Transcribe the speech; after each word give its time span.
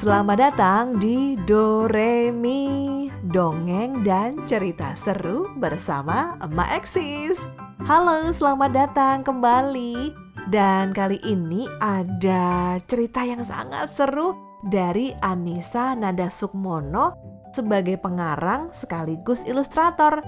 Selamat 0.00 0.40
datang 0.40 0.96
di 0.96 1.36
Doremi 1.44 3.04
Dongeng 3.20 4.00
dan 4.00 4.40
cerita 4.48 4.96
seru 4.96 5.52
bersama 5.60 6.40
Emak 6.40 6.80
Eksis. 6.80 7.36
Halo, 7.84 8.32
selamat 8.32 8.72
datang 8.72 9.20
kembali. 9.28 10.16
Dan 10.48 10.96
kali 10.96 11.20
ini 11.20 11.68
ada 11.84 12.80
cerita 12.88 13.28
yang 13.28 13.44
sangat 13.44 13.92
seru 13.92 14.32
dari 14.72 15.12
Anissa 15.20 15.92
Nada 15.92 16.32
Sukmono 16.32 17.20
sebagai 17.52 18.00
pengarang 18.00 18.72
sekaligus 18.72 19.44
ilustrator. 19.44 20.24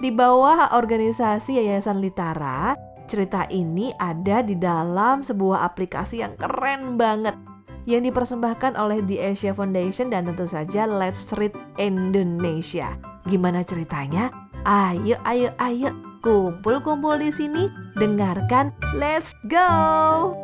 Di 0.00 0.08
bawah 0.08 0.72
organisasi 0.72 1.60
Yayasan 1.60 2.00
Litara 2.00 2.88
Cerita 3.08 3.48
ini 3.48 3.88
ada 3.96 4.44
di 4.44 4.52
dalam 4.52 5.24
sebuah 5.24 5.64
aplikasi 5.64 6.20
yang 6.20 6.36
keren 6.36 7.00
banget 7.00 7.47
yang 7.88 8.04
dipersembahkan 8.04 8.76
oleh 8.76 9.00
The 9.08 9.32
Asia 9.32 9.56
Foundation 9.56 10.12
dan 10.12 10.28
tentu 10.28 10.44
saja 10.44 10.84
Let's 10.84 11.24
Read 11.32 11.56
Indonesia. 11.80 13.00
Gimana 13.24 13.64
ceritanya? 13.64 14.28
Ayo, 14.68 15.16
ayo, 15.24 15.48
ayo, 15.56 15.96
kumpul-kumpul 16.20 17.16
di 17.16 17.32
sini, 17.32 17.72
dengarkan. 17.96 18.76
Let's 18.92 19.32
go! 19.48 20.36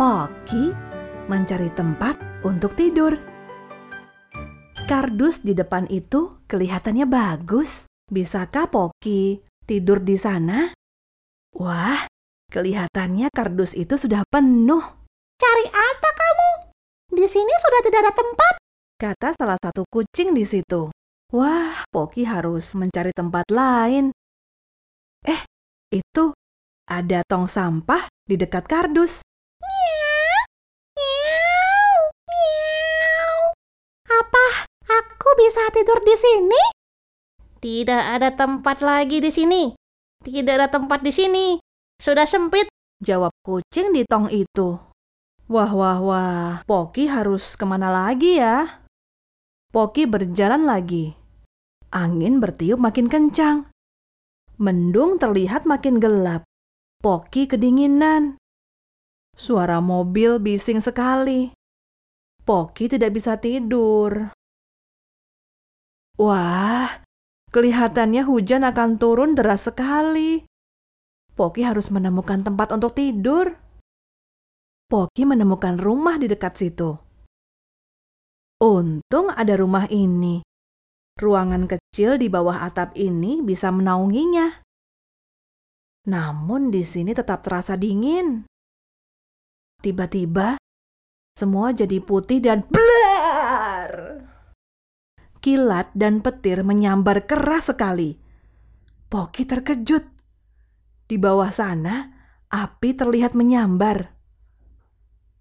Poki 0.00 0.72
mencari 1.28 1.68
tempat 1.76 2.16
untuk 2.40 2.72
tidur. 2.72 3.20
Kardus 4.88 5.44
di 5.44 5.52
depan 5.52 5.84
itu 5.92 6.40
kelihatannya 6.48 7.04
bagus. 7.04 7.84
Bisakah 8.08 8.72
Poki 8.72 9.44
tidur 9.68 10.00
di 10.00 10.16
sana? 10.16 10.72
Wah, 11.52 12.08
kelihatannya 12.48 13.28
kardus 13.28 13.76
itu 13.76 14.00
sudah 14.00 14.24
penuh. 14.24 14.80
Cari 15.36 15.66
apa 15.68 16.08
kamu? 16.16 16.50
Di 17.20 17.28
sini 17.28 17.52
sudah 17.60 17.80
tidak 17.84 18.00
ada 18.00 18.12
tempat, 18.16 18.54
kata 18.96 19.28
salah 19.36 19.60
satu 19.60 19.84
kucing 19.84 20.32
di 20.32 20.48
situ. 20.48 20.88
Wah, 21.36 21.84
Poki 21.92 22.24
harus 22.24 22.72
mencari 22.72 23.12
tempat 23.12 23.52
lain. 23.52 24.16
Eh, 25.28 25.44
itu 25.92 26.32
ada 26.88 27.20
tong 27.28 27.52
sampah 27.52 28.08
di 28.24 28.40
dekat 28.40 28.64
kardus. 28.64 29.20
Bisa 35.40 35.62
tidur 35.72 36.04
di 36.04 36.16
sini? 36.20 36.62
Tidak 37.60 38.02
ada 38.20 38.36
tempat 38.36 38.84
lagi 38.84 39.24
di 39.24 39.32
sini. 39.32 39.72
Tidak 40.20 40.52
ada 40.52 40.68
tempat 40.68 41.00
di 41.00 41.12
sini. 41.12 41.56
Sudah 41.96 42.28
sempit. 42.28 42.68
Jawab 43.00 43.32
kucing 43.40 43.96
di 43.96 44.04
tong 44.04 44.28
itu. 44.28 44.76
Wah, 45.48 45.72
wah, 45.72 45.98
wah. 46.04 46.50
Poki 46.68 47.08
harus 47.08 47.56
ke 47.56 47.64
mana 47.64 47.88
lagi 47.88 48.36
ya? 48.36 48.84
Poki 49.72 50.04
berjalan 50.04 50.68
lagi. 50.68 51.16
Angin 51.88 52.38
bertiup 52.38 52.76
makin 52.76 53.08
kencang. 53.08 53.72
Mendung 54.60 55.16
terlihat 55.16 55.64
makin 55.64 55.96
gelap. 55.96 56.44
Poki 57.00 57.48
kedinginan. 57.48 58.36
Suara 59.32 59.80
mobil 59.80 60.36
bising 60.36 60.84
sekali. 60.84 61.56
Poki 62.44 62.92
tidak 62.92 63.16
bisa 63.16 63.40
tidur. 63.40 64.36
Wah, 66.20 67.00
kelihatannya 67.48 68.28
hujan 68.28 68.60
akan 68.68 69.00
turun 69.00 69.32
deras 69.32 69.64
sekali. 69.72 70.44
Poki 71.32 71.64
harus 71.64 71.88
menemukan 71.88 72.44
tempat 72.44 72.76
untuk 72.76 72.92
tidur. 72.92 73.56
Poki 74.84 75.24
menemukan 75.24 75.80
rumah 75.80 76.20
di 76.20 76.28
dekat 76.28 76.60
situ. 76.60 76.92
Untung 78.60 79.32
ada 79.32 79.56
rumah 79.56 79.88
ini. 79.88 80.44
Ruangan 81.16 81.64
kecil 81.64 82.20
di 82.20 82.28
bawah 82.28 82.68
atap 82.68 82.92
ini 83.00 83.40
bisa 83.40 83.72
menaunginya. 83.72 84.60
Namun 86.04 86.68
di 86.68 86.84
sini 86.84 87.16
tetap 87.16 87.40
terasa 87.40 87.80
dingin. 87.80 88.44
Tiba-tiba, 89.80 90.60
semua 91.32 91.72
jadi 91.72 91.96
putih 92.04 92.44
dan 92.44 92.68
blar 92.68 94.29
kilat 95.40 95.88
dan 95.96 96.20
petir 96.20 96.62
menyambar 96.62 97.24
keras 97.24 97.72
sekali. 97.72 98.20
Poki 99.10 99.48
terkejut. 99.48 100.06
Di 101.10 101.16
bawah 101.18 101.50
sana, 101.50 102.14
api 102.46 102.94
terlihat 102.94 103.34
menyambar. 103.34 104.14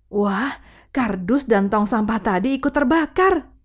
Wah, 0.10 0.58
kardus 0.90 1.46
dan 1.46 1.70
tong 1.70 1.86
sampah 1.86 2.18
tadi 2.18 2.58
ikut 2.58 2.74
terbakar. 2.74 3.59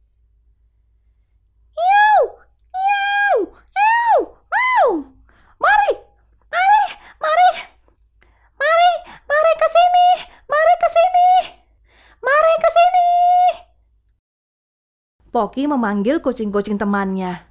Poki 15.34 15.66
memanggil 15.66 16.22
kucing-kucing 16.22 16.78
temannya. 16.78 17.42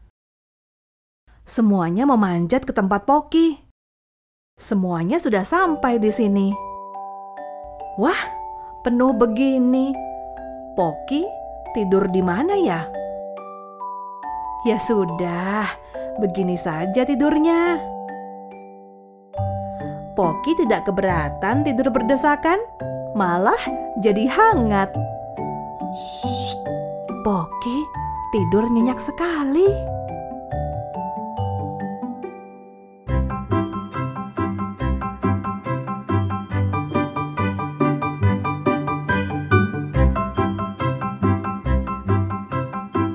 Semuanya 1.44 2.08
memanjat 2.08 2.64
ke 2.64 2.72
tempat 2.72 3.04
Poki. 3.04 3.60
Semuanya 4.56 5.20
sudah 5.20 5.44
sampai 5.44 6.00
di 6.00 6.08
sini. 6.08 6.56
Wah, 8.00 8.16
penuh 8.88 9.12
begini. 9.12 9.92
Poki 10.80 11.28
tidur 11.76 12.08
di 12.08 12.24
mana 12.24 12.56
ya? 12.56 12.88
Ya 14.64 14.80
sudah, 14.80 15.68
begini 16.24 16.56
saja 16.56 17.04
tidurnya. 17.04 17.84
Poki 20.16 20.56
tidak 20.56 20.88
keberatan 20.88 21.68
tidur 21.68 21.92
berdesakan, 21.92 22.64
malah 23.12 23.60
jadi 24.00 24.24
hangat. 24.32 24.88
Shh, 25.92 26.73
Poki 27.24 27.88
tidur 28.36 28.68
nyenyak 28.68 29.00
sekali. 29.00 29.64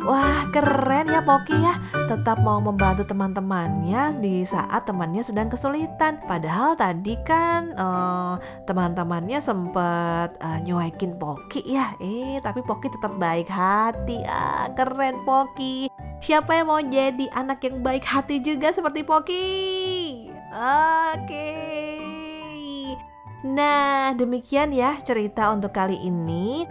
Wah, 0.09 0.49
keren 0.57 1.13
ya 1.13 1.21
Poki 1.21 1.53
ya 1.61 1.77
tetap 2.09 2.41
mau 2.41 2.57
membantu 2.57 3.05
teman-temannya 3.05 4.17
di 4.25 4.41
saat 4.43 4.89
temannya 4.89 5.21
sedang 5.21 5.53
kesulitan. 5.53 6.17
Padahal 6.25 6.73
tadi 6.73 7.21
kan 7.29 7.77
uh, 7.77 8.41
teman-temannya 8.65 9.39
sempat 9.45 10.33
uh, 10.41 10.59
nyuekin 10.65 11.21
Poki 11.21 11.61
ya. 11.69 11.93
Eh, 12.01 12.41
tapi 12.41 12.65
Poki 12.65 12.89
tetap 12.89 13.13
baik 13.21 13.53
hati. 13.53 14.25
Ah, 14.25 14.73
keren 14.73 15.21
Poki. 15.29 15.93
Siapa 16.25 16.57
yang 16.57 16.73
mau 16.73 16.81
jadi 16.81 17.29
anak 17.37 17.63
yang 17.63 17.85
baik 17.85 18.03
hati 18.03 18.41
juga 18.41 18.73
seperti 18.73 19.05
Poki? 19.05 19.47
Oke. 21.13 21.53
Nah, 23.47 24.17
demikian 24.19 24.75
ya 24.75 24.99
cerita 25.05 25.53
untuk 25.53 25.71
kali 25.71 26.01
ini. 26.01 26.67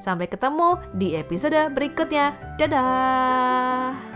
Sampai 0.00 0.26
ketemu 0.26 0.80
di 0.96 1.14
episode 1.14 1.70
berikutnya. 1.76 2.32
Dadah. 2.56 4.09